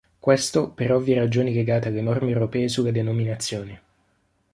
Questo 0.19 0.71
per 0.71 0.91
ovvie 0.93 1.19
ragioni 1.19 1.53
legate 1.53 1.89
alle 1.89 2.01
norme 2.01 2.31
europee 2.31 2.67
sulle 2.67 2.91
denominazioni. 2.91 3.79